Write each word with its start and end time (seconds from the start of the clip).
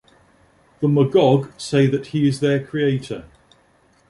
The 0.79 0.87
Magog 0.87 1.51
say 1.59 1.85
that 1.85 2.07
he 2.07 2.27
is 2.27 2.39
their 2.39 2.65
creator. 2.65 3.25